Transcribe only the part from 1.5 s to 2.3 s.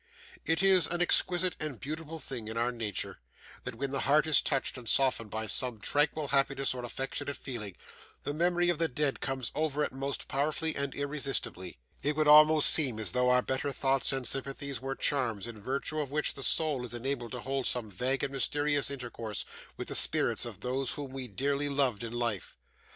and beautiful